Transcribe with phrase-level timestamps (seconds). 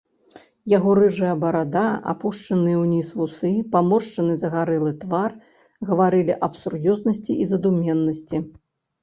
[0.71, 5.37] Яго рыжая барада, апушчаныя ўніз вусы, паморшчаны загарэлы твар
[5.91, 8.37] гаварылі аб сур'ёзнасці і задуменнасці.